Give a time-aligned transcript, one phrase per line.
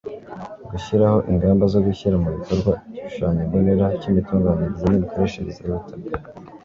[0.71, 6.29] gushyiraho ingamba zo gushyira mu bikorwa igishushanyombonera cy' imitunganyirize n'imikoreshereze y'ubutaka